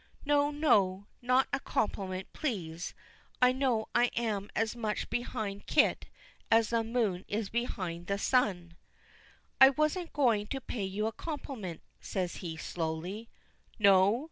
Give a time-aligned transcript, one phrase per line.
[0.25, 2.95] "No, no, not a compliment, please.
[3.39, 6.07] I know I am as much behind Kit
[6.49, 8.77] as the moon is behind the sun."
[9.59, 13.29] "I wasn't going to pay you a compliment," says he, slowly.
[13.77, 14.19] "No?"